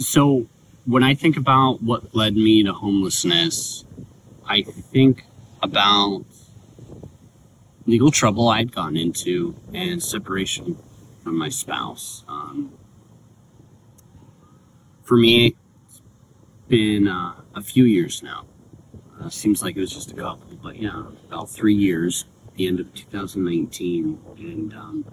So 0.00 0.46
when 0.86 1.02
I 1.02 1.14
think 1.14 1.36
about 1.36 1.82
what 1.82 2.14
led 2.14 2.34
me 2.34 2.62
to 2.62 2.72
homelessness, 2.72 3.84
I 4.48 4.62
think 4.62 5.24
about 5.62 6.24
legal 7.84 8.10
trouble 8.10 8.48
I'd 8.48 8.72
gotten 8.72 8.96
into 8.96 9.54
and 9.74 10.02
separation 10.02 10.78
from 11.22 11.36
my 11.36 11.50
spouse. 11.50 12.24
Um, 12.28 12.72
for 15.02 15.18
me, 15.18 15.54
it's 15.86 16.00
been 16.66 17.06
uh, 17.06 17.34
a 17.54 17.62
few 17.62 17.84
years 17.84 18.22
now. 18.22 18.46
Uh, 19.20 19.28
seems 19.28 19.62
like 19.62 19.76
it 19.76 19.80
was 19.80 19.92
just 19.92 20.12
a 20.12 20.14
couple, 20.14 20.56
but 20.62 20.76
yeah, 20.76 21.02
about 21.28 21.50
three 21.50 21.74
years, 21.74 22.24
the 22.56 22.66
end 22.66 22.80
of 22.80 22.94
2019. 22.94 24.18
And 24.38 24.72
um, 24.72 25.04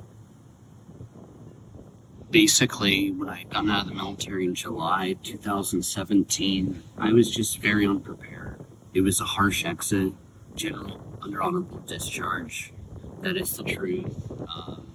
basically, 2.31 3.11
when 3.11 3.29
I 3.29 3.43
got 3.43 3.67
out 3.69 3.83
of 3.83 3.87
the 3.89 3.95
military 3.95 4.45
in 4.45 4.55
July 4.55 5.15
2017, 5.23 6.83
I 6.97 7.13
was 7.13 7.29
just 7.29 7.59
very 7.59 7.85
unprepared. 7.85 8.59
It 8.93 9.01
was 9.01 9.21
a 9.21 9.25
harsh 9.25 9.65
exit, 9.65 10.13
general, 10.55 11.01
under 11.21 11.41
honorable 11.41 11.79
discharge. 11.79 12.73
That 13.21 13.37
is 13.37 13.55
the 13.55 13.63
truth. 13.63 14.31
Um, 14.53 14.87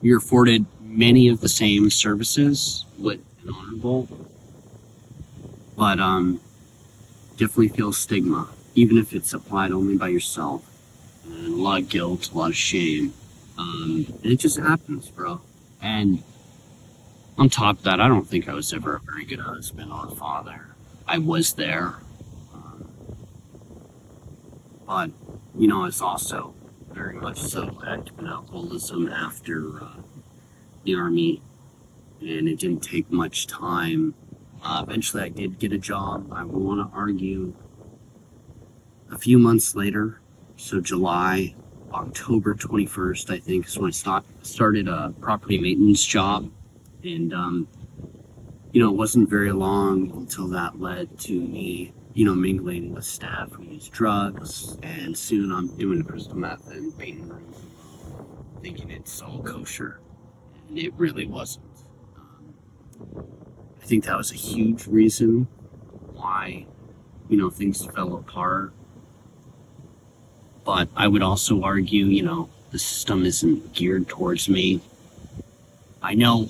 you're 0.00 0.18
afforded 0.18 0.66
many 0.80 1.28
of 1.28 1.40
the 1.40 1.48
same 1.48 1.90
services 1.90 2.84
with 2.98 3.20
an 3.42 3.54
honorable, 3.54 4.08
but 5.76 5.98
um, 5.98 6.40
definitely 7.32 7.68
feel 7.68 7.92
stigma, 7.92 8.48
even 8.74 8.98
if 8.98 9.12
it's 9.12 9.32
applied 9.32 9.72
only 9.72 9.96
by 9.96 10.08
yourself. 10.08 10.70
And 11.24 11.54
a 11.54 11.56
lot 11.56 11.80
of 11.80 11.88
guilt, 11.88 12.30
a 12.32 12.38
lot 12.38 12.50
of 12.50 12.56
shame. 12.56 13.14
Um, 13.56 14.06
and 14.22 14.32
it 14.32 14.36
just 14.36 14.58
happens, 14.58 15.08
bro. 15.10 15.40
And 15.84 16.22
on 17.36 17.50
top 17.50 17.76
of 17.76 17.82
that, 17.84 18.00
I 18.00 18.08
don't 18.08 18.26
think 18.26 18.48
I 18.48 18.54
was 18.54 18.72
ever 18.72 18.96
a 18.96 19.00
very 19.00 19.26
good 19.26 19.40
husband 19.40 19.92
or 19.92 20.08
father. 20.16 20.74
I 21.06 21.18
was 21.18 21.52
there. 21.52 21.96
Um, 22.54 22.88
but, 24.86 25.10
you 25.54 25.68
know, 25.68 25.84
it's 25.84 26.00
also 26.00 26.54
very 26.90 27.16
much 27.16 27.38
so 27.38 27.78
active 27.86 28.18
in 28.18 28.26
alcoholism 28.26 29.08
after 29.08 29.84
uh, 29.84 29.96
the 30.84 30.94
army. 30.94 31.42
And 32.20 32.48
it 32.48 32.60
didn't 32.60 32.82
take 32.82 33.10
much 33.12 33.46
time. 33.46 34.14
Uh, 34.62 34.82
eventually, 34.88 35.22
I 35.22 35.28
did 35.28 35.58
get 35.58 35.74
a 35.74 35.78
job. 35.78 36.32
I 36.32 36.44
want 36.44 36.80
to 36.80 36.96
argue 36.96 37.52
a 39.12 39.18
few 39.18 39.38
months 39.38 39.74
later, 39.74 40.22
so 40.56 40.80
July, 40.80 41.54
October 41.94 42.54
21st, 42.54 43.30
I 43.30 43.38
think, 43.38 43.66
is 43.66 43.78
when 43.78 43.88
I 43.88 43.92
start, 43.92 44.24
started 44.42 44.88
a 44.88 45.14
property 45.20 45.58
maintenance 45.58 46.04
job. 46.04 46.50
And, 47.04 47.32
um, 47.32 47.68
you 48.72 48.82
know, 48.82 48.90
it 48.90 48.96
wasn't 48.96 49.30
very 49.30 49.52
long 49.52 50.10
until 50.10 50.48
that 50.48 50.80
led 50.80 51.18
to 51.20 51.32
me, 51.32 51.92
you 52.12 52.24
know, 52.24 52.34
mingling 52.34 52.92
with 52.92 53.04
staff 53.04 53.52
who 53.52 53.62
use 53.62 53.88
drugs. 53.88 54.76
And 54.82 55.16
soon 55.16 55.52
I'm 55.52 55.68
doing 55.76 56.02
crystal 56.02 56.36
meth 56.36 56.68
and 56.70 56.96
painting 56.98 57.28
rooms, 57.28 57.56
thinking 58.60 58.90
it's 58.90 59.22
all 59.22 59.42
kosher. 59.42 60.00
And 60.68 60.78
it 60.78 60.92
really 60.94 61.26
wasn't. 61.26 61.66
Um, 62.16 63.24
I 63.80 63.86
think 63.86 64.04
that 64.06 64.16
was 64.16 64.32
a 64.32 64.36
huge 64.36 64.88
reason 64.88 65.46
why, 66.12 66.66
you 67.28 67.36
know, 67.36 67.50
things 67.50 67.86
fell 67.86 68.16
apart. 68.16 68.73
But 70.64 70.88
I 70.96 71.08
would 71.08 71.22
also 71.22 71.62
argue, 71.62 72.06
you 72.06 72.22
know, 72.22 72.48
the 72.70 72.78
system 72.78 73.24
isn't 73.24 73.74
geared 73.74 74.08
towards 74.08 74.48
me. 74.48 74.80
I 76.02 76.14
know 76.14 76.48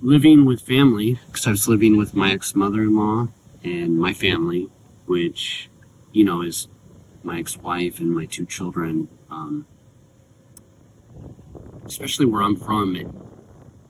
living 0.00 0.44
with 0.44 0.60
family, 0.60 1.18
because 1.26 1.46
I 1.46 1.50
was 1.50 1.68
living 1.68 1.96
with 1.96 2.14
my 2.14 2.32
ex 2.32 2.54
mother 2.54 2.82
in 2.82 2.96
law 2.96 3.28
and 3.64 3.98
my 3.98 4.12
family, 4.12 4.68
which, 5.06 5.68
you 6.12 6.24
know, 6.24 6.42
is 6.42 6.68
my 7.22 7.38
ex 7.38 7.56
wife 7.56 7.98
and 7.98 8.14
my 8.14 8.26
two 8.26 8.46
children. 8.46 9.08
Um, 9.30 9.66
especially 11.84 12.26
where 12.26 12.42
I'm 12.42 12.56
from, 12.56 12.96
it, 12.96 13.08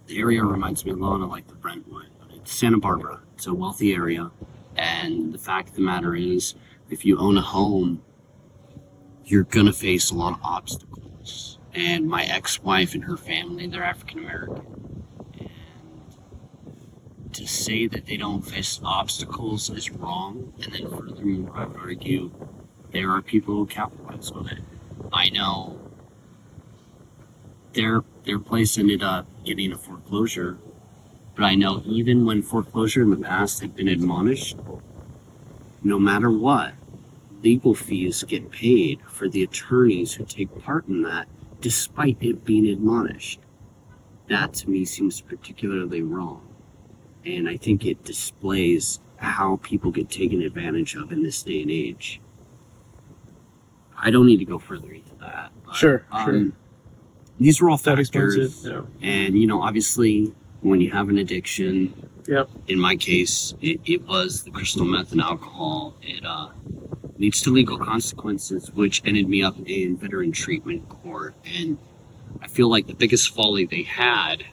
the 0.06 0.18
area 0.18 0.42
reminds 0.42 0.84
me 0.84 0.92
a 0.92 0.96
lot 0.96 1.20
of 1.20 1.28
like 1.28 1.46
the 1.48 1.54
Brentwood. 1.54 2.06
It's 2.34 2.52
Santa 2.54 2.78
Barbara. 2.78 3.20
It's 3.34 3.46
a 3.46 3.54
wealthy 3.54 3.94
area. 3.94 4.30
And 4.76 5.34
the 5.34 5.38
fact 5.38 5.70
of 5.70 5.74
the 5.74 5.82
matter 5.82 6.14
is, 6.14 6.54
if 6.88 7.04
you 7.04 7.18
own 7.18 7.36
a 7.36 7.42
home, 7.42 8.02
you're 9.30 9.44
to 9.66 9.72
face 9.72 10.10
a 10.10 10.14
lot 10.14 10.34
of 10.34 10.40
obstacles. 10.42 11.58
And 11.74 12.08
my 12.08 12.24
ex 12.24 12.62
wife 12.62 12.94
and 12.94 13.04
her 13.04 13.16
family, 13.16 13.66
they're 13.66 13.84
African 13.84 14.20
American. 14.20 15.04
And 15.38 17.34
to 17.34 17.46
say 17.46 17.86
that 17.86 18.06
they 18.06 18.16
don't 18.16 18.42
face 18.42 18.80
obstacles 18.82 19.70
is 19.70 19.90
wrong. 19.90 20.52
And 20.62 20.72
then 20.72 20.88
furthermore, 20.90 21.52
I 21.54 21.66
would 21.66 21.76
argue 21.76 22.30
there 22.92 23.10
are 23.10 23.22
people 23.22 23.54
who 23.54 23.66
capitalize 23.66 24.30
on 24.30 24.48
it. 24.48 24.62
I 25.12 25.28
know 25.30 25.78
their 27.74 28.02
their 28.24 28.38
place 28.38 28.78
ended 28.78 29.02
up 29.02 29.26
getting 29.44 29.72
a 29.72 29.78
foreclosure, 29.78 30.58
but 31.36 31.44
I 31.44 31.54
know 31.54 31.82
even 31.84 32.24
when 32.24 32.42
foreclosure 32.42 33.02
in 33.02 33.10
the 33.10 33.16
past 33.16 33.60
had 33.60 33.76
been 33.76 33.88
admonished, 33.88 34.56
no 35.82 35.98
matter 35.98 36.30
what, 36.30 36.74
legal 37.42 37.74
fees 37.74 38.22
get 38.24 38.50
paid 38.50 39.00
for 39.06 39.28
the 39.28 39.42
attorneys 39.42 40.12
who 40.12 40.24
take 40.24 40.56
part 40.62 40.86
in 40.88 41.02
that, 41.02 41.28
despite 41.60 42.16
it 42.20 42.44
being 42.44 42.66
admonished. 42.66 43.40
That 44.28 44.52
to 44.54 44.70
me 44.70 44.84
seems 44.84 45.20
particularly 45.20 46.02
wrong. 46.02 46.46
And 47.24 47.48
I 47.48 47.56
think 47.56 47.84
it 47.84 48.04
displays 48.04 49.00
how 49.16 49.58
people 49.62 49.90
get 49.90 50.08
taken 50.10 50.42
advantage 50.42 50.94
of 50.94 51.12
in 51.12 51.22
this 51.22 51.42
day 51.42 51.62
and 51.62 51.70
age. 51.70 52.20
I 54.00 54.10
don't 54.10 54.26
need 54.26 54.38
to 54.38 54.44
go 54.44 54.58
further 54.58 54.92
into 54.92 55.14
that. 55.20 55.50
but, 55.66 55.74
Sure, 55.74 56.04
um, 56.12 56.24
sure. 56.24 56.52
These 57.40 57.60
were 57.60 57.70
all 57.70 57.76
That 57.78 57.98
explains 57.98 58.34
factors. 58.34 58.66
Yeah. 58.66 58.82
And, 59.02 59.38
you 59.38 59.46
know, 59.46 59.62
obviously, 59.62 60.32
when 60.60 60.80
you 60.80 60.90
have 60.90 61.08
an 61.08 61.18
addiction, 61.18 61.94
Yep. 62.26 62.50
in 62.68 62.78
my 62.78 62.94
case, 62.96 63.54
it, 63.60 63.80
it 63.86 64.06
was 64.06 64.42
the 64.44 64.50
crystal 64.50 64.84
meth 64.84 65.12
and 65.12 65.20
alcohol. 65.20 65.96
It 66.02 66.24
uh, 66.24 66.48
leads 67.18 67.42
to 67.42 67.50
legal 67.50 67.78
consequences, 67.78 68.70
which 68.72 69.02
ended 69.04 69.28
me 69.28 69.42
up 69.42 69.56
in 69.66 69.96
veteran 69.96 70.32
treatment 70.32 70.88
court. 70.88 71.34
And 71.44 71.78
I 72.40 72.46
feel 72.48 72.70
like 72.70 72.86
the 72.86 72.94
biggest 72.94 73.34
folly 73.34 73.64
they 73.66 73.82
had 73.82 74.44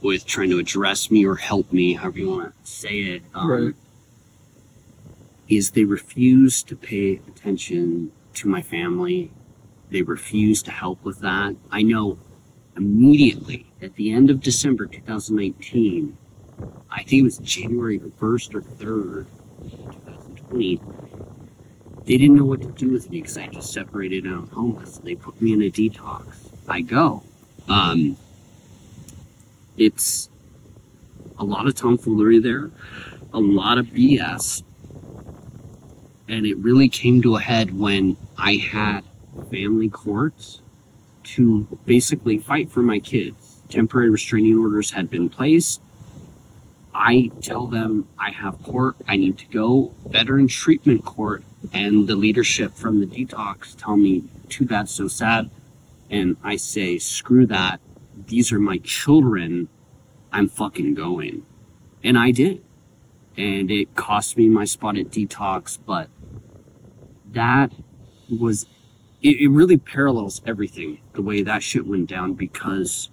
with 0.00 0.26
trying 0.26 0.50
to 0.50 0.58
address 0.58 1.10
me 1.10 1.24
or 1.24 1.36
help 1.36 1.72
me, 1.72 1.94
however 1.94 2.18
you 2.18 2.30
want 2.30 2.64
to 2.64 2.70
say 2.70 2.98
it, 3.02 3.22
um, 3.34 3.48
Right. 3.50 3.74
is 5.48 5.70
they 5.72 5.84
refused 5.84 6.66
to 6.68 6.76
pay 6.76 7.20
attention 7.28 8.10
to 8.34 8.48
my 8.48 8.62
family. 8.62 9.30
They 9.90 10.02
refused 10.02 10.64
to 10.64 10.70
help 10.72 11.04
with 11.04 11.20
that. 11.20 11.54
I 11.70 11.82
know 11.82 12.18
immediately 12.76 13.66
at 13.80 13.94
the 13.96 14.10
end 14.12 14.30
of 14.30 14.40
December 14.40 14.86
2019, 14.86 16.16
I 16.90 17.02
think 17.04 17.20
it 17.20 17.24
was 17.24 17.38
January 17.38 17.98
1st 17.98 18.54
or 18.54 18.62
3rd, 18.62 19.26
2020, 19.70 20.80
they 22.04 22.16
didn't 22.16 22.36
know 22.36 22.44
what 22.44 22.60
to 22.62 22.68
do 22.68 22.90
with 22.90 23.10
me 23.10 23.20
because 23.20 23.38
I 23.38 23.46
just 23.46 23.72
separated 23.72 24.24
and 24.24 24.34
I'm 24.34 24.48
homeless. 24.48 24.98
They 24.98 25.14
put 25.14 25.40
me 25.40 25.52
in 25.52 25.62
a 25.62 25.70
detox. 25.70 26.24
I 26.68 26.80
go. 26.80 27.22
Um, 27.68 28.16
it's 29.76 30.28
a 31.38 31.44
lot 31.44 31.66
of 31.66 31.74
tomfoolery 31.74 32.40
there, 32.40 32.70
a 33.32 33.40
lot 33.40 33.78
of 33.78 33.86
BS. 33.86 34.62
And 36.28 36.46
it 36.46 36.56
really 36.58 36.88
came 36.88 37.22
to 37.22 37.36
a 37.36 37.40
head 37.40 37.78
when 37.78 38.16
I 38.36 38.54
had 38.54 39.02
family 39.50 39.88
courts 39.88 40.60
to 41.24 41.66
basically 41.86 42.38
fight 42.38 42.70
for 42.70 42.82
my 42.82 42.98
kids. 42.98 43.60
Temporary 43.68 44.10
restraining 44.10 44.58
orders 44.58 44.90
had 44.90 45.08
been 45.08 45.28
placed. 45.28 45.80
I 46.94 47.30
tell 47.40 47.66
them 47.66 48.08
I 48.18 48.30
have 48.30 48.62
court, 48.62 48.96
I 49.08 49.16
need 49.16 49.38
to 49.38 49.46
go, 49.46 49.92
veteran 50.06 50.48
treatment 50.48 51.04
court, 51.04 51.42
and 51.72 52.06
the 52.06 52.16
leadership 52.16 52.74
from 52.74 53.00
the 53.00 53.06
detox 53.06 53.74
tell 53.76 53.96
me, 53.96 54.24
too 54.48 54.66
bad, 54.66 54.88
so 54.88 55.08
sad. 55.08 55.50
And 56.10 56.36
I 56.42 56.56
say, 56.56 56.98
screw 56.98 57.46
that. 57.46 57.80
These 58.26 58.52
are 58.52 58.58
my 58.60 58.78
children. 58.78 59.68
I'm 60.32 60.48
fucking 60.48 60.94
going. 60.94 61.46
And 62.04 62.18
I 62.18 62.30
did. 62.30 62.62
And 63.36 63.70
it 63.70 63.94
cost 63.94 64.36
me 64.36 64.48
my 64.48 64.66
spot 64.66 64.98
at 64.98 65.06
detox, 65.06 65.78
but 65.84 66.10
that 67.32 67.72
was, 68.28 68.66
it, 69.22 69.40
it 69.40 69.48
really 69.48 69.78
parallels 69.78 70.42
everything, 70.46 71.00
the 71.14 71.22
way 71.22 71.42
that 71.42 71.62
shit 71.62 71.86
went 71.86 72.08
down, 72.08 72.34
because 72.34 73.08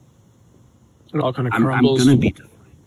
It 1.13 1.21
all 1.21 1.33
kind 1.33 1.47
of 1.47 1.53
I'm, 1.53 1.65
I'm 1.67 1.83
gonna 1.97 2.17
be. 2.17 2.35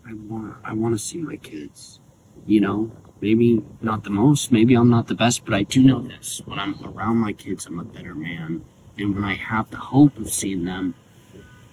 I 0.06 0.14
want 0.14 0.56
I 0.64 0.75
want 0.75 0.94
to 0.94 0.98
see 0.98 1.18
my 1.18 1.36
kids. 1.36 2.00
You 2.46 2.60
know, 2.60 2.92
maybe 3.22 3.64
not 3.80 4.04
the 4.04 4.10
most, 4.10 4.52
maybe 4.52 4.74
I'm 4.74 4.90
not 4.90 5.06
the 5.06 5.14
best, 5.14 5.46
but 5.46 5.54
I 5.54 5.62
do 5.62 5.82
know 5.82 6.02
this: 6.02 6.42
when 6.44 6.58
I'm 6.58 6.74
around 6.84 7.16
my 7.16 7.32
kids, 7.32 7.64
I'm 7.64 7.78
a 7.78 7.84
better 7.84 8.14
man, 8.14 8.64
and 8.98 9.14
when 9.14 9.24
I 9.24 9.34
have 9.34 9.70
the 9.70 9.78
hope 9.78 10.19
of 10.19 10.28
seeing 10.28 10.64
them, 10.64 10.94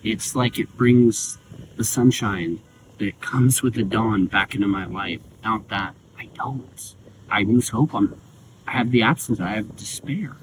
it's 0.03 0.35
like 0.35 0.57
it 0.57 0.77
brings 0.77 1.37
the 1.75 1.83
sunshine 1.83 2.61
that 2.99 3.19
comes 3.19 3.61
with 3.61 3.73
the 3.73 3.83
dawn 3.83 4.27
back 4.27 4.55
into 4.55 4.67
my 4.67 4.85
life. 4.85 5.19
Now 5.43 5.65
that 5.69 5.95
I 6.17 6.29
don't, 6.35 6.95
I 7.29 7.43
lose 7.43 7.69
hope. 7.69 7.93
I'm, 7.93 8.19
I 8.67 8.71
have 8.71 8.91
the 8.91 9.01
absence. 9.01 9.39
I 9.39 9.51
have 9.55 9.75
despair. 9.75 10.37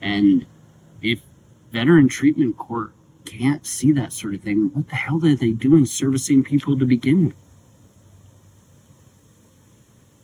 And 0.00 0.46
if 1.00 1.20
veteran 1.72 2.08
treatment 2.08 2.58
court 2.58 2.92
can't 3.24 3.64
see 3.66 3.92
that 3.92 4.12
sort 4.12 4.34
of 4.34 4.42
thing, 4.42 4.70
what 4.72 4.88
the 4.88 4.96
hell 4.96 5.24
are 5.24 5.34
they 5.34 5.52
doing 5.52 5.86
servicing 5.86 6.44
people 6.44 6.78
to 6.78 6.84
begin 6.84 7.26
with? 7.26 7.36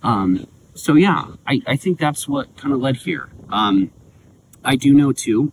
Um, 0.03 0.47
so 0.75 0.95
yeah, 0.95 1.27
I, 1.47 1.63
I 1.67 1.77
think 1.77 1.99
that's 1.99 2.27
what 2.29 2.57
kind 2.57 2.73
of 2.73 2.81
led 2.81 2.97
here. 2.97 3.29
Um, 3.51 3.91
I 4.65 4.77
do 4.77 4.93
know 4.93 5.13
too, 5.13 5.53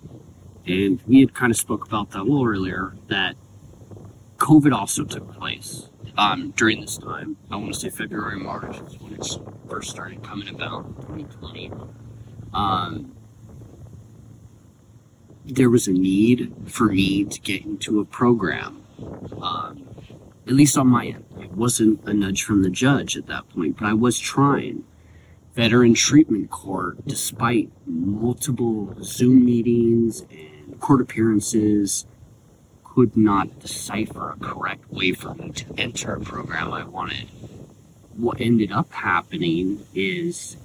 and 0.65 1.01
we 1.07 1.19
had 1.21 1.33
kind 1.33 1.51
of 1.51 1.57
spoke 1.57 1.85
about 1.85 2.11
that 2.11 2.19
a 2.19 2.23
little 2.23 2.45
earlier, 2.45 2.95
that 3.07 3.35
COVID 4.37 4.71
also 4.73 5.03
took 5.03 5.33
place 5.33 5.89
um, 6.17 6.51
during 6.55 6.81
this 6.81 6.97
time. 6.97 7.37
I 7.51 7.57
want 7.57 7.73
to 7.73 7.79
say 7.79 7.89
February, 7.89 8.39
March 8.39 8.77
is 8.77 8.99
when 8.99 9.13
it 9.13 9.25
first 9.69 9.89
started 9.89 10.23
coming 10.23 10.47
about, 10.49 10.85
2020. 11.07 11.71
Um, 12.53 13.15
there 15.45 15.69
was 15.69 15.87
a 15.87 15.91
need 15.91 16.53
for 16.67 16.85
me 16.85 17.25
to 17.25 17.39
get 17.41 17.65
into 17.65 17.99
a 17.99 18.05
program, 18.05 18.83
um, 19.41 19.87
at 20.47 20.53
least 20.53 20.77
on 20.77 20.87
my 20.87 21.07
end. 21.07 21.25
Wasn't 21.59 22.01
a 22.07 22.13
nudge 22.13 22.43
from 22.43 22.63
the 22.63 22.69
judge 22.69 23.17
at 23.17 23.27
that 23.27 23.49
point, 23.49 23.75
but 23.77 23.85
I 23.85 23.91
was 23.91 24.17
trying. 24.17 24.85
Veteran 25.55 25.93
Treatment 25.93 26.49
Court, 26.49 27.05
despite 27.05 27.69
multiple 27.85 28.95
Zoom 29.03 29.43
meetings 29.43 30.21
and 30.31 30.79
court 30.79 31.01
appearances, 31.01 32.05
could 32.85 33.17
not 33.17 33.59
decipher 33.59 34.29
a 34.29 34.39
correct 34.39 34.89
way 34.89 35.11
for 35.11 35.33
me 35.33 35.51
to 35.51 35.65
enter 35.77 36.13
a 36.13 36.21
program 36.21 36.71
I 36.71 36.85
wanted. 36.85 37.27
What 38.15 38.39
ended 38.39 38.71
up 38.71 38.93
happening 38.93 39.85
is 39.93 40.55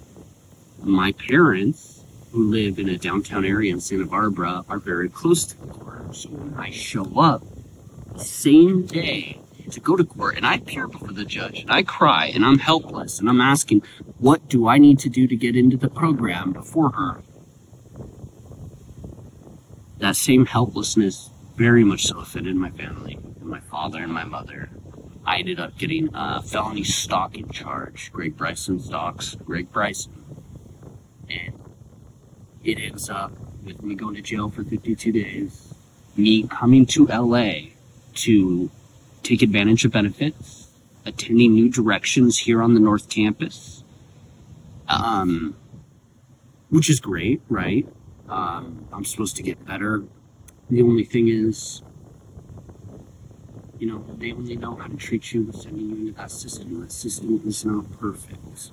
my 0.80 1.10
parents, 1.10 2.04
who 2.30 2.44
live 2.44 2.78
in 2.78 2.88
a 2.88 2.98
downtown 2.98 3.44
area 3.44 3.72
in 3.72 3.80
Santa 3.80 4.06
Barbara, 4.06 4.64
are 4.68 4.78
very 4.78 5.08
close 5.08 5.44
to 5.46 5.60
the 5.60 5.72
court. 5.72 6.14
So 6.14 6.28
when 6.28 6.54
I 6.54 6.70
show 6.70 7.18
up, 7.18 7.42
same 8.16 8.86
day 8.86 9.40
to 9.70 9.80
go 9.80 9.96
to 9.96 10.04
court, 10.04 10.36
and 10.36 10.46
I 10.46 10.54
appear 10.54 10.86
before 10.86 11.12
the 11.12 11.24
judge, 11.24 11.60
and 11.60 11.70
I 11.70 11.82
cry, 11.82 12.26
and 12.26 12.44
I'm 12.44 12.58
helpless, 12.58 13.18
and 13.18 13.28
I'm 13.28 13.40
asking, 13.40 13.82
what 14.18 14.48
do 14.48 14.68
I 14.68 14.78
need 14.78 14.98
to 15.00 15.08
do 15.08 15.26
to 15.26 15.36
get 15.36 15.56
into 15.56 15.76
the 15.76 15.88
program 15.88 16.52
before 16.52 16.90
her? 16.90 17.22
That 19.98 20.16
same 20.16 20.46
helplessness 20.46 21.30
very 21.56 21.84
much 21.84 22.04
so 22.04 22.18
offended 22.18 22.56
my 22.56 22.70
family, 22.70 23.14
and 23.14 23.48
my 23.48 23.60
father 23.60 24.02
and 24.02 24.12
my 24.12 24.24
mother. 24.24 24.70
I 25.26 25.38
ended 25.38 25.58
up 25.58 25.78
getting 25.78 26.10
a 26.12 26.42
felony 26.42 26.84
stalking 26.84 27.48
charge. 27.48 28.12
Greg 28.12 28.36
Bryson 28.36 28.78
stalks 28.78 29.36
Greg 29.36 29.72
Bryson. 29.72 30.12
And 31.30 31.58
it 32.62 32.78
ends 32.78 33.08
up 33.08 33.32
with 33.64 33.82
me 33.82 33.94
going 33.94 34.14
to 34.16 34.20
jail 34.20 34.50
for 34.50 34.64
52 34.64 35.12
days, 35.12 35.72
me 36.16 36.46
coming 36.46 36.84
to 36.86 37.06
LA 37.06 37.70
to 38.14 38.70
take 39.24 39.42
advantage 39.42 39.84
of 39.84 39.92
benefits, 39.92 40.68
attending 41.04 41.54
new 41.54 41.68
directions 41.68 42.38
here 42.38 42.62
on 42.62 42.74
the 42.74 42.80
North 42.80 43.08
Campus, 43.08 43.82
um, 44.88 45.56
which 46.70 46.88
is 46.88 47.00
great, 47.00 47.40
right? 47.48 47.88
Um, 48.28 48.86
I'm 48.92 49.04
supposed 49.04 49.36
to 49.36 49.42
get 49.42 49.64
better. 49.66 50.04
The 50.70 50.82
only 50.82 51.04
thing 51.04 51.28
is, 51.28 51.82
you 53.78 53.86
know, 53.86 54.04
they 54.18 54.32
only 54.32 54.56
know 54.56 54.76
how 54.76 54.86
to 54.86 54.96
treat 54.96 55.32
you 55.32 55.42
with 55.42 55.56
sending 55.56 55.90
you 55.90 55.96
into 55.96 56.12
that 56.12 56.30
system. 56.30 56.80
That 56.80 56.92
system 56.92 57.42
is 57.44 57.64
not 57.64 57.90
perfect. 57.98 58.70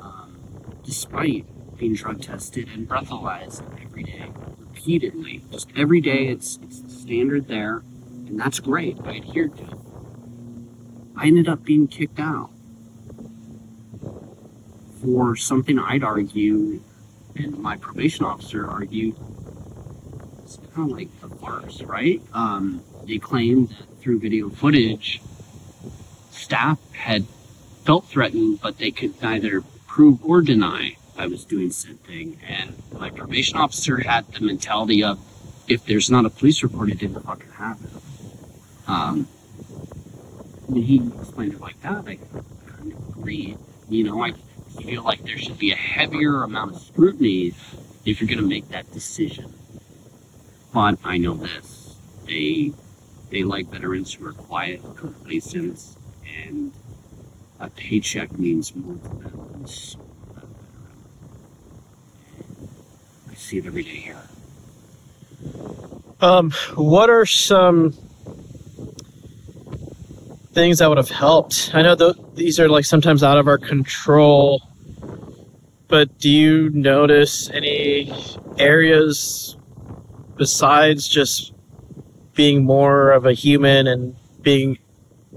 Um, 0.00 0.38
despite 0.84 1.44
being 1.76 1.94
drug 1.94 2.22
tested 2.22 2.68
and 2.74 2.88
breathalyzed 2.88 3.62
every 3.82 4.04
day, 4.04 4.30
repeatedly, 4.58 5.42
just 5.52 5.68
every 5.76 6.00
day, 6.00 6.26
it's, 6.28 6.58
it's 6.62 6.80
the 6.80 6.90
standard 6.90 7.46
there, 7.46 7.82
and 8.26 8.38
that's 8.38 8.58
great. 8.58 8.98
I 9.04 9.16
adhered 9.16 9.56
to 9.58 9.64
it. 9.64 9.77
I 11.18 11.26
ended 11.26 11.48
up 11.48 11.64
being 11.64 11.88
kicked 11.88 12.20
out 12.20 12.50
for 15.02 15.34
something 15.34 15.78
I'd 15.78 16.04
argue, 16.04 16.80
and 17.34 17.58
my 17.58 17.76
probation 17.76 18.24
officer 18.24 18.66
argued 18.66 19.16
it's 20.44 20.58
kind 20.74 20.90
of 20.90 20.96
like 20.96 21.08
a 21.22 21.28
farce, 21.28 21.82
right? 21.82 22.22
Um, 22.32 22.82
they 23.04 23.18
claimed 23.18 23.70
that 23.70 24.00
through 24.00 24.20
video 24.20 24.48
footage, 24.48 25.20
staff 26.30 26.78
had 26.92 27.26
felt 27.84 28.06
threatened, 28.06 28.60
but 28.62 28.78
they 28.78 28.90
could 28.90 29.20
neither 29.20 29.62
prove 29.86 30.24
or 30.24 30.40
deny 30.40 30.96
I 31.18 31.26
was 31.26 31.44
doing 31.44 31.70
said 31.70 32.02
thing. 32.04 32.38
And 32.46 32.80
my 32.92 33.10
probation 33.10 33.58
officer 33.58 33.98
had 33.98 34.32
the 34.32 34.40
mentality 34.40 35.02
of, 35.02 35.18
if 35.66 35.84
there's 35.84 36.10
not 36.10 36.24
a 36.24 36.30
police 36.30 36.62
report, 36.62 36.90
it 36.90 36.98
didn't 36.98 37.22
fucking 37.22 37.50
happen. 37.50 37.90
Um, 38.86 39.28
when 40.78 40.86
he 40.86 41.20
explained 41.20 41.54
it 41.54 41.60
like 41.60 41.80
that, 41.82 42.06
I 42.06 42.18
kind 42.70 42.92
of 42.92 43.08
agreed. 43.08 43.58
You 43.88 44.04
know, 44.04 44.22
I 44.22 44.32
feel 44.80 45.02
like 45.02 45.24
there 45.24 45.36
should 45.36 45.58
be 45.58 45.72
a 45.72 45.76
heavier 45.76 46.44
amount 46.44 46.76
of 46.76 46.80
scrutiny 46.80 47.52
if 48.04 48.20
you're 48.20 48.28
going 48.28 48.38
to 48.38 48.46
make 48.46 48.68
that 48.68 48.90
decision. 48.92 49.52
But 50.72 50.98
I 51.02 51.18
know 51.18 51.34
this: 51.34 51.96
they 52.26 52.72
they 53.30 53.42
like 53.42 53.66
veterans 53.68 54.14
who 54.14 54.26
are 54.26 54.32
quiet, 54.32 54.80
complacent, 54.94 55.96
and 56.46 56.72
a 57.58 57.68
paycheck 57.70 58.38
means 58.38 58.74
more 58.76 58.98
to 58.98 59.08
them 59.08 59.48
than 59.52 59.66
so 59.66 59.98
I 63.28 63.34
see 63.34 63.58
it 63.58 63.66
every 63.66 63.82
day 63.82 63.90
here. 63.90 64.22
Um, 66.20 66.52
what 66.74 67.10
are 67.10 67.26
some 67.26 67.94
things 70.58 70.78
that 70.80 70.88
would 70.88 70.98
have 70.98 71.08
helped? 71.08 71.70
I 71.72 71.82
know 71.82 71.94
th- 71.94 72.16
these 72.34 72.58
are 72.58 72.68
like 72.68 72.84
sometimes 72.84 73.22
out 73.22 73.38
of 73.38 73.46
our 73.46 73.58
control, 73.58 74.60
but 75.86 76.18
do 76.18 76.28
you 76.28 76.68
notice 76.70 77.48
any 77.50 78.12
areas 78.58 79.56
besides 80.36 81.06
just 81.06 81.52
being 82.34 82.64
more 82.64 83.12
of 83.12 83.24
a 83.24 83.32
human 83.32 83.86
and 83.86 84.16
being, 84.42 84.78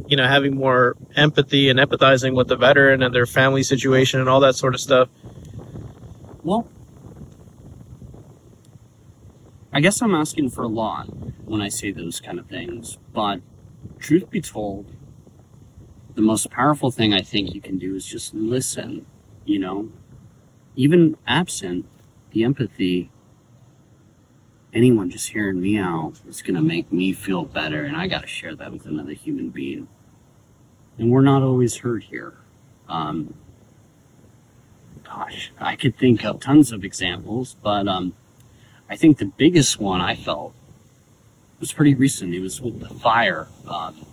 you 0.07 0.17
know, 0.17 0.27
having 0.27 0.55
more 0.55 0.97
empathy 1.15 1.69
and 1.69 1.77
empathizing 1.79 2.33
with 2.33 2.47
the 2.47 2.55
veteran 2.55 3.03
and 3.03 3.13
their 3.13 3.27
family 3.27 3.61
situation 3.61 4.19
and 4.19 4.27
all 4.27 4.39
that 4.39 4.55
sort 4.55 4.73
of 4.73 4.81
stuff? 4.81 5.07
Well, 6.43 6.67
I 9.71 9.81
guess 9.81 10.01
I'm 10.01 10.15
asking 10.15 10.49
for 10.49 10.63
a 10.63 10.67
lot 10.67 11.05
when 11.45 11.61
I 11.61 11.69
say 11.69 11.91
those 11.91 12.19
kind 12.19 12.39
of 12.39 12.47
things, 12.47 12.97
but 13.13 13.41
truth 13.99 14.27
be 14.31 14.41
told, 14.41 14.87
the 16.15 16.21
most 16.21 16.49
powerful 16.51 16.91
thing 16.91 17.13
I 17.13 17.21
think 17.21 17.53
you 17.53 17.61
can 17.61 17.77
do 17.77 17.95
is 17.95 18.05
just 18.05 18.33
listen, 18.33 19.05
you 19.45 19.59
know? 19.59 19.89
Even 20.75 21.17
absent 21.27 21.85
the 22.31 22.43
empathy, 22.43 23.09
anyone 24.73 25.09
just 25.09 25.29
hearing 25.29 25.61
me 25.61 25.77
out 25.77 26.13
is 26.27 26.41
going 26.41 26.55
to 26.55 26.61
make 26.61 26.91
me 26.91 27.13
feel 27.13 27.43
better, 27.43 27.83
and 27.83 27.95
I 27.95 28.07
got 28.07 28.21
to 28.21 28.27
share 28.27 28.55
that 28.55 28.71
with 28.71 28.85
another 28.85 29.13
human 29.13 29.49
being. 29.49 29.87
And 30.97 31.11
we're 31.11 31.21
not 31.21 31.43
always 31.43 31.77
heard 31.77 32.03
here. 32.03 32.33
Um, 32.87 33.33
gosh, 35.03 35.51
I 35.59 35.75
could 35.75 35.97
think 35.97 36.23
of 36.23 36.39
tons 36.39 36.71
of 36.71 36.83
examples, 36.83 37.55
but 37.61 37.87
um, 37.87 38.13
I 38.89 38.95
think 38.95 39.17
the 39.17 39.25
biggest 39.25 39.79
one 39.79 40.01
I 40.01 40.15
felt 40.15 40.53
was 41.59 41.73
pretty 41.73 41.95
recent. 41.95 42.33
It 42.33 42.39
was 42.39 42.61
with 42.61 42.79
the 42.79 42.89
fire. 42.89 43.47
Um, 43.67 44.05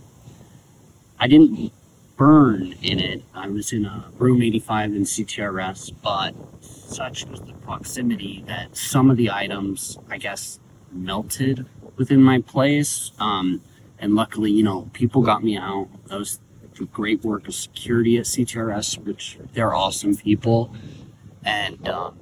I 1.19 1.26
didn't 1.26 1.73
burn 2.19 2.75
in 2.83 2.99
it. 3.01 3.23
I 3.35 3.49
was 3.49 3.73
in 3.73 3.87
a 3.87 4.05
room 4.19 4.43
85 4.43 4.93
in 4.95 5.03
CTRS, 5.05 5.93
but 6.03 6.35
such 6.61 7.25
was 7.27 7.41
the 7.41 7.55
proximity 7.55 8.45
that 8.49 8.77
some 8.77 9.11
of 9.11 9.17
the 9.17 9.31
items, 9.31 9.99
I 10.11 10.19
guess, 10.19 10.61
melted 10.93 11.65
within 11.97 12.23
my 12.23 12.43
place. 12.43 13.13
Um, 13.19 13.63
and 13.99 14.15
luckily, 14.15 14.51
you 14.51 14.65
know, 14.65 14.91
people 14.93 15.23
got 15.23 15.43
me 15.43 15.57
out. 15.57 15.89
That 16.09 16.19
was 16.19 16.41
great 16.93 17.25
work 17.25 17.49
of 17.49 17.55
security 17.55 18.19
at 18.19 18.25
CTRS, 18.25 18.99
which 19.05 19.39
they're 19.53 19.75
awesome 19.75 20.17
people. 20.17 20.75
And 21.45 21.89
um, 21.89 22.19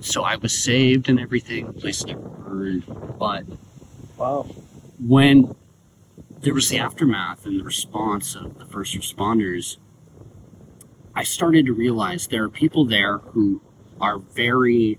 so 0.00 0.22
I 0.24 0.36
was 0.36 0.56
saved 0.56 1.08
and 1.08 1.20
everything. 1.20 1.66
The 1.66 1.72
place 1.72 2.04
never 2.04 2.20
burned. 2.20 2.84
But 3.18 3.44
Wow. 4.16 4.46
when 5.06 5.54
there 6.40 6.54
was 6.54 6.68
the 6.68 6.78
aftermath 6.78 7.46
and 7.46 7.58
the 7.58 7.64
response 7.64 8.34
of 8.34 8.58
the 8.58 8.66
first 8.66 8.94
responders, 8.94 9.76
I 11.14 11.24
started 11.24 11.66
to 11.66 11.72
realize 11.72 12.28
there 12.28 12.44
are 12.44 12.48
people 12.48 12.84
there 12.84 13.18
who 13.18 13.60
are 14.00 14.18
very 14.18 14.98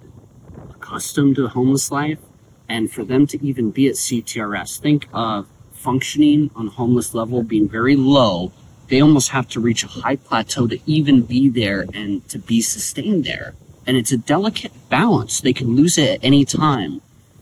accustomed 0.70 1.38
to 1.38 1.48
homeless 1.48 1.92
life. 1.92 2.20
And 2.68 2.92
for 2.92 3.04
them 3.04 3.26
to 3.28 3.44
even 3.44 3.72
be 3.72 3.88
at 3.88 3.96
CTRS, 3.96 4.80
think 4.80 5.08
of 5.14 5.48
functioning 5.72 6.52
on 6.56 6.68
homeless 6.68 7.14
level 7.14 7.42
being 7.42 7.70
very 7.70 7.96
low, 7.96 8.52
they 8.90 9.02
almost 9.02 9.30
have 9.30 9.48
to 9.50 9.60
reach 9.60 9.84
a 9.84 9.88
high 9.88 10.18
plateau 10.18 10.68
to 10.68 10.80
even 10.86 11.22
be 11.22 11.48
there 11.48 11.86
and 11.94 12.28
to 12.30 12.38
be 12.38 12.62
sustained 12.62 13.24
there. 13.24 13.56
And 13.88 13.96
it's 13.96 14.12
a 14.12 14.18
delicate 14.18 14.74
balance. 14.90 15.42
They 15.42 15.54
can 15.54 15.76
lose 15.76 15.98
it 15.98 16.10
at 16.10 16.20
any 16.24 16.44
time. 16.44 17.02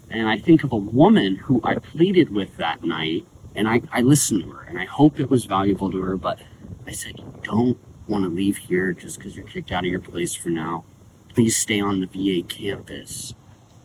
And 0.10 0.30
I 0.30 0.38
think 0.38 0.63
of 0.63 0.72
a 0.72 0.77
woman 0.77 1.36
who 1.36 1.60
I 1.63 1.75
pleaded 1.75 2.30
with 2.30 2.56
that 2.58 2.84
night, 2.84 3.25
and 3.57 3.67
I, 3.67 3.81
I 3.91 4.01
listened 4.01 4.43
to 4.43 4.51
her, 4.51 4.63
and 4.69 4.79
I 4.79 4.85
hope 4.85 5.19
it 5.19 5.31
was 5.31 5.45
valuable 5.45 5.91
to 5.91 5.99
her, 6.01 6.15
but 6.15 6.39
I 6.85 6.91
said, 6.91 7.17
You 7.17 7.33
don't 7.41 7.77
want 8.07 8.23
to 8.23 8.29
leave 8.29 8.57
here 8.57 8.93
just 8.93 9.17
because 9.17 9.35
you're 9.35 9.47
kicked 9.47 9.71
out 9.71 9.83
of 9.83 9.89
your 9.89 9.99
place 9.99 10.35
for 10.35 10.49
now. 10.49 10.85
Please 11.33 11.57
stay 11.57 11.81
on 11.81 11.99
the 11.99 12.05
VA 12.05 12.47
campus. 12.47 13.33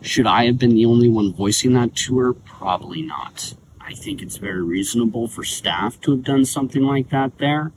Should 0.03 0.27
I 0.27 0.45
have 0.45 0.59
been 0.59 0.75
the 0.75 0.85
only 0.85 1.09
one 1.09 1.33
voicing 1.33 1.73
that 1.73 1.97
to 1.97 2.19
her? 2.19 2.35
Probably 2.35 3.01
not. 3.03 3.55
I 3.81 3.95
think 3.95 4.21
it's 4.21 4.37
very 4.37 4.63
reasonable 4.63 5.27
for 5.27 5.43
staff 5.43 6.01
to 6.03 6.13
have 6.13 6.23
done 6.23 6.45
something 6.45 6.83
like 6.83 7.09
that 7.09 7.39
there, 7.39 7.73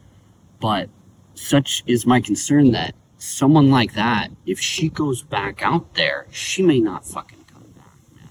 but 0.60 0.90
such 1.34 1.82
is 1.88 2.06
my 2.06 2.20
concern 2.20 2.72
that 2.72 2.94
someone 3.18 3.70
like 3.70 3.94
that, 3.94 4.32
if 4.46 4.60
she 4.60 4.90
goes 4.90 5.22
back 5.22 5.62
out 5.64 5.94
there, 5.94 6.28
she 6.30 6.62
may 6.62 6.80
not 6.80 7.06
fucking 7.06 7.46
come 7.52 7.64
back, 7.76 7.96
man. 8.14 8.30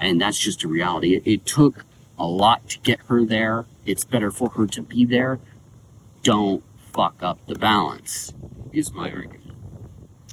And 0.00 0.20
that's 0.20 0.38
just 0.38 0.64
a 0.64 0.68
reality. 0.68 1.14
It, 1.14 1.22
it 1.24 1.46
took 1.46 1.84
a 2.22 2.26
lot 2.26 2.68
to 2.68 2.78
get 2.78 3.00
her 3.08 3.24
there. 3.24 3.66
It's 3.84 4.04
better 4.04 4.30
for 4.30 4.48
her 4.50 4.66
to 4.68 4.82
be 4.82 5.04
there. 5.04 5.40
Don't 6.22 6.62
fuck 6.92 7.16
up 7.20 7.44
the 7.48 7.56
balance, 7.56 8.32
is 8.72 8.92
my 8.92 9.10
argument. 9.10 9.50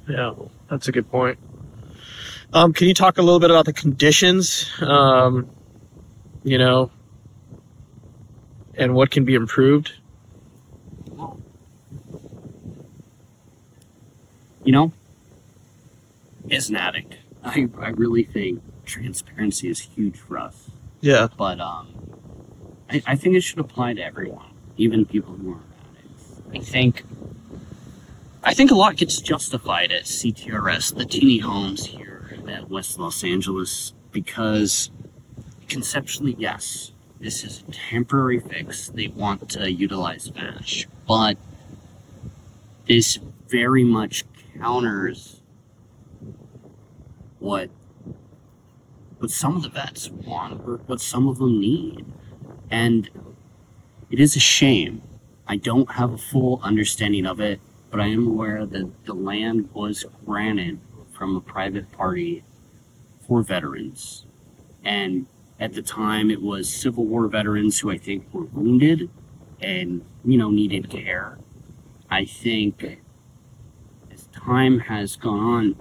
Yeah, 0.07 0.35
that's 0.69 0.87
a 0.87 0.91
good 0.91 1.09
point. 1.09 1.39
Um, 2.53 2.73
can 2.73 2.87
you 2.87 2.93
talk 2.93 3.17
a 3.17 3.23
little 3.23 3.39
bit 3.39 3.49
about 3.49 3.65
the 3.65 3.73
conditions? 3.73 4.71
Um, 4.81 5.49
you 6.43 6.59
know, 6.59 6.91
and 8.75 8.93
what 8.93 9.09
can 9.09 9.25
be 9.25 9.33
improved? 9.33 9.93
You 14.63 14.71
know, 14.73 14.93
as 16.51 16.69
an 16.69 16.75
addict, 16.75 17.15
I, 17.43 17.67
I 17.79 17.89
really 17.89 18.23
think 18.23 18.61
transparency 18.85 19.69
is 19.69 19.79
huge 19.79 20.17
for 20.17 20.37
us. 20.37 20.69
Yeah. 21.01 21.27
But 21.37 21.59
um, 21.59 21.87
I, 22.89 23.01
I 23.07 23.15
think 23.15 23.35
it 23.35 23.41
should 23.41 23.59
apply 23.59 23.93
to 23.93 24.03
everyone, 24.03 24.53
even 24.77 25.05
people 25.05 25.33
who 25.33 25.53
aren't 25.53 25.63
addicts. 25.97 26.41
I 26.53 26.59
think 26.59 27.03
I 28.43 28.53
think 28.53 28.71
a 28.71 28.75
lot 28.75 28.95
gets 28.95 29.19
justified 29.19 29.91
at 29.91 30.03
CTRS, 30.03 30.95
the 30.95 31.05
teeny 31.05 31.39
homes 31.39 31.85
here 31.85 32.39
at 32.47 32.69
West 32.69 32.97
Los 32.97 33.23
Angeles, 33.23 33.93
because 34.11 34.91
conceptually, 35.67 36.35
yes, 36.39 36.93
this 37.19 37.43
is 37.43 37.63
a 37.67 37.71
temporary 37.71 38.39
fix. 38.39 38.89
They 38.89 39.07
want 39.07 39.49
to 39.51 39.69
utilize 39.69 40.27
VASH, 40.27 40.87
but 41.05 41.37
this 42.87 43.19
very 43.47 43.83
much 43.83 44.23
counters 44.57 45.41
what 47.39 47.69
what 49.19 49.29
some 49.29 49.55
of 49.55 49.63
the 49.63 49.69
vets 49.69 50.09
want 50.09 50.61
or 50.65 50.77
what 50.87 51.01
some 51.01 51.27
of 51.27 51.37
them 51.37 51.59
need. 51.59 52.05
And 52.71 53.09
it 54.09 54.19
is 54.19 54.35
a 54.35 54.39
shame. 54.39 55.01
I 55.47 55.57
don't 55.57 55.91
have 55.91 56.13
a 56.13 56.17
full 56.17 56.59
understanding 56.63 57.25
of 57.25 57.39
it, 57.39 57.59
but 57.91 57.99
I 57.99 58.07
am 58.07 58.27
aware 58.27 58.65
that 58.65 59.05
the 59.05 59.13
land 59.13 59.69
was 59.73 60.05
granted 60.25 60.79
from 61.11 61.35
a 61.35 61.41
private 61.41 61.91
party 61.91 62.43
for 63.27 63.43
veterans. 63.43 64.25
And 64.83 65.27
at 65.59 65.73
the 65.73 65.81
time, 65.81 66.31
it 66.31 66.41
was 66.41 66.73
Civil 66.73 67.05
War 67.05 67.27
veterans 67.27 67.79
who 67.79 67.91
I 67.91 67.97
think 67.97 68.33
were 68.33 68.45
wounded 68.45 69.09
and, 69.59 70.05
you 70.23 70.37
know, 70.37 70.49
needed 70.49 70.89
care. 70.89 71.37
I 72.09 72.25
think 72.25 73.01
as 74.11 74.27
time 74.27 74.79
has 74.79 75.15
gone 75.15 75.39
on, 75.39 75.75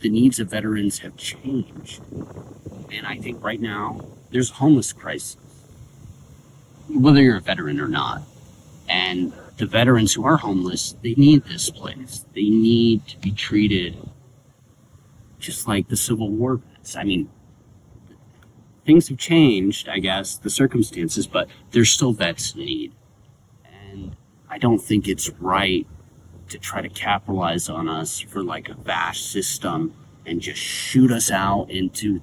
the 0.00 0.08
needs 0.08 0.38
of 0.38 0.50
veterans 0.50 1.00
have 1.00 1.16
changed. 1.16 2.02
And 2.90 3.06
I 3.06 3.16
think 3.18 3.42
right 3.42 3.60
now, 3.60 4.00
there's 4.30 4.50
a 4.50 4.54
homeless 4.54 4.92
crisis, 4.92 5.36
whether 6.88 7.22
you're 7.22 7.36
a 7.36 7.40
veteran 7.40 7.80
or 7.80 7.88
not. 7.88 8.22
And 8.88 9.32
the 9.56 9.66
veterans 9.66 10.12
who 10.14 10.24
are 10.24 10.36
homeless, 10.36 10.94
they 11.02 11.14
need 11.14 11.44
this 11.44 11.70
place. 11.70 12.24
They 12.34 12.48
need 12.48 13.06
to 13.08 13.18
be 13.18 13.30
treated 13.30 13.96
just 15.38 15.68
like 15.68 15.88
the 15.88 15.96
Civil 15.96 16.30
War 16.30 16.56
vets. 16.56 16.96
I 16.96 17.04
mean, 17.04 17.28
things 18.84 19.08
have 19.08 19.18
changed, 19.18 19.88
I 19.88 19.98
guess, 19.98 20.36
the 20.36 20.50
circumstances, 20.50 21.26
but 21.26 21.48
there's 21.70 21.90
still 21.90 22.12
vets 22.12 22.54
need. 22.54 22.92
And 23.64 24.16
I 24.48 24.58
don't 24.58 24.78
think 24.78 25.06
it's 25.06 25.30
right 25.30 25.86
to 26.48 26.58
try 26.58 26.82
to 26.82 26.88
capitalize 26.88 27.68
on 27.68 27.88
us 27.88 28.20
for 28.20 28.42
like 28.42 28.68
a 28.68 28.74
VASH 28.74 29.22
system 29.22 29.94
and 30.26 30.40
just 30.40 30.60
shoot 30.60 31.10
us 31.10 31.30
out 31.30 31.70
into 31.70 32.20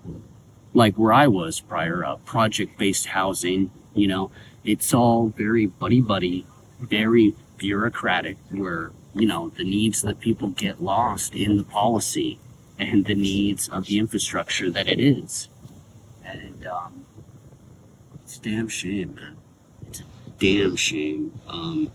like 0.73 0.95
where 0.95 1.13
I 1.13 1.27
was 1.27 1.59
prior, 1.59 2.03
uh, 2.05 2.15
project 2.17 2.77
based 2.77 3.07
housing. 3.07 3.71
You 3.93 4.07
know, 4.07 4.31
it's 4.63 4.93
all 4.93 5.27
very 5.29 5.65
buddy 5.65 6.01
buddy, 6.01 6.45
very 6.79 7.35
bureaucratic, 7.57 8.37
where, 8.49 8.91
you 9.13 9.27
know, 9.27 9.49
the 9.49 9.63
needs 9.63 10.03
of 10.03 10.09
the 10.09 10.15
people 10.15 10.49
get 10.49 10.81
lost 10.81 11.35
in 11.35 11.57
the 11.57 11.63
policy 11.63 12.39
and 12.79 13.05
the 13.05 13.15
needs 13.15 13.67
of 13.69 13.85
the 13.85 13.99
infrastructure 13.99 14.71
that 14.71 14.87
it 14.87 14.99
is. 14.99 15.49
And 16.25 16.65
um, 16.65 17.05
it's 18.23 18.37
a 18.37 18.41
damn 18.41 18.67
shame, 18.69 19.15
man. 19.15 19.37
It's 19.87 19.99
a 19.99 20.03
damn 20.39 20.75
shame. 20.75 21.37
Um, 21.47 21.91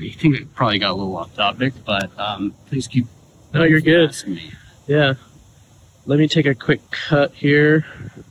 I 0.00 0.08
think 0.10 0.36
I 0.40 0.44
probably 0.54 0.78
got 0.78 0.90
a 0.92 0.94
little 0.94 1.16
off 1.16 1.34
topic, 1.34 1.74
but 1.84 2.10
um, 2.18 2.54
please 2.66 2.86
keep 2.86 3.06
No, 3.52 3.64
you're 3.64 3.80
good. 3.80 4.08
asking 4.08 4.34
me. 4.36 4.52
Yeah. 4.86 5.14
Let 6.06 6.18
me 6.18 6.28
take 6.28 6.44
a 6.44 6.54
quick 6.54 6.90
cut 6.90 7.32
here. 7.32 7.86